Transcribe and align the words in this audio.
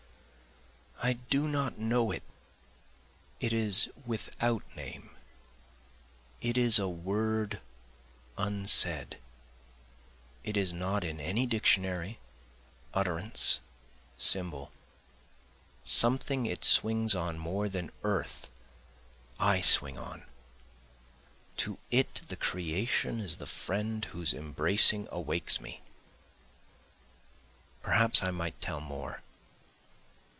I 1.03 1.13
do 1.13 1.47
not 1.47 1.79
know 1.79 2.11
it 2.11 2.21
it 3.39 3.51
is 3.51 3.89
without 4.05 4.61
name 4.75 5.09
it 6.41 6.59
is 6.59 6.77
a 6.77 6.87
word 6.87 7.59
unsaid, 8.37 9.17
It 10.43 10.55
is 10.55 10.71
not 10.73 11.03
in 11.03 11.19
any 11.19 11.47
dictionary, 11.47 12.19
utterance, 12.93 13.61
symbol. 14.15 14.71
Something 15.83 16.45
it 16.45 16.63
swings 16.63 17.15
on 17.15 17.39
more 17.39 17.67
than 17.67 17.87
the 17.87 17.93
earth 18.03 18.51
I 19.39 19.59
swing 19.59 19.97
on, 19.97 20.27
To 21.57 21.79
it 21.89 22.21
the 22.27 22.37
creation 22.37 23.19
is 23.19 23.39
the 23.39 23.47
friend 23.47 24.05
whose 24.05 24.35
embracing 24.35 25.07
awakes 25.09 25.59
me. 25.59 25.81
Perhaps 27.81 28.21
I 28.21 28.29
might 28.29 28.61
tell 28.61 28.79
more. 28.79 29.23